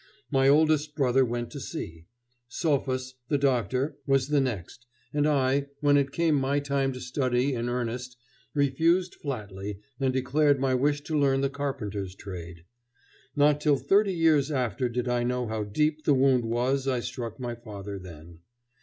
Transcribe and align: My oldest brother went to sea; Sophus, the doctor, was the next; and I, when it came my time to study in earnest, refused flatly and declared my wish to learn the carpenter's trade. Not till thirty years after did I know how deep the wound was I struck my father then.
My 0.31 0.47
oldest 0.49 0.95
brother 0.95 1.23
went 1.23 1.51
to 1.51 1.59
sea; 1.59 2.05
Sophus, 2.47 3.13
the 3.27 3.37
doctor, 3.37 3.97
was 4.07 4.29
the 4.29 4.41
next; 4.41 4.87
and 5.13 5.27
I, 5.27 5.67
when 5.79 5.95
it 5.95 6.11
came 6.11 6.33
my 6.33 6.59
time 6.59 6.91
to 6.93 6.99
study 6.99 7.53
in 7.53 7.69
earnest, 7.69 8.17
refused 8.55 9.13
flatly 9.13 9.79
and 9.99 10.11
declared 10.11 10.59
my 10.59 10.73
wish 10.73 11.01
to 11.03 11.19
learn 11.19 11.41
the 11.41 11.51
carpenter's 11.51 12.15
trade. 12.15 12.65
Not 13.35 13.61
till 13.61 13.77
thirty 13.77 14.15
years 14.15 14.49
after 14.49 14.89
did 14.89 15.07
I 15.07 15.21
know 15.21 15.45
how 15.47 15.65
deep 15.65 16.03
the 16.03 16.15
wound 16.15 16.45
was 16.45 16.87
I 16.87 16.99
struck 16.99 17.39
my 17.39 17.53
father 17.53 17.99
then. 17.99 18.39